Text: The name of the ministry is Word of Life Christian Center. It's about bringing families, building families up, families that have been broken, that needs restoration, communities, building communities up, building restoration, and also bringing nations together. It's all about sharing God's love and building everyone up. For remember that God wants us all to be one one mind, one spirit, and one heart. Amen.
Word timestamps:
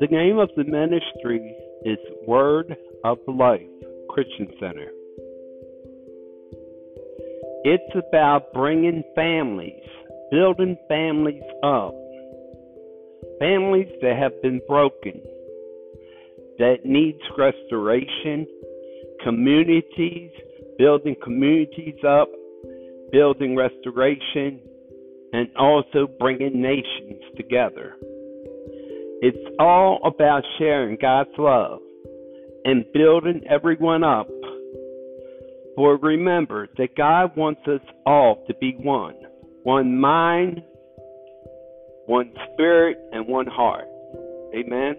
The 0.00 0.06
name 0.12 0.38
of 0.38 0.48
the 0.56 0.62
ministry 0.62 1.56
is 1.84 1.98
Word 2.24 2.76
of 3.02 3.18
Life 3.26 3.62
Christian 4.08 4.46
Center. 4.60 4.92
It's 7.64 8.06
about 8.08 8.52
bringing 8.52 9.02
families, 9.16 9.82
building 10.30 10.76
families 10.88 11.42
up, 11.64 11.94
families 13.40 13.88
that 14.00 14.16
have 14.16 14.40
been 14.40 14.60
broken, 14.68 15.20
that 16.58 16.84
needs 16.84 17.18
restoration, 17.36 18.46
communities, 19.24 20.30
building 20.78 21.16
communities 21.24 21.98
up, 22.06 22.28
building 23.10 23.56
restoration, 23.56 24.60
and 25.32 25.48
also 25.58 26.06
bringing 26.20 26.62
nations 26.62 27.20
together. 27.36 27.96
It's 29.20 29.56
all 29.58 30.00
about 30.04 30.44
sharing 30.58 30.96
God's 31.00 31.30
love 31.38 31.80
and 32.64 32.84
building 32.92 33.42
everyone 33.48 34.04
up. 34.04 34.28
For 35.74 35.96
remember 35.96 36.68
that 36.76 36.96
God 36.96 37.36
wants 37.36 37.62
us 37.66 37.80
all 38.06 38.44
to 38.46 38.54
be 38.54 38.76
one 38.78 39.14
one 39.64 39.98
mind, 40.00 40.62
one 42.06 42.32
spirit, 42.52 42.96
and 43.12 43.26
one 43.26 43.46
heart. 43.46 43.88
Amen. 44.54 44.96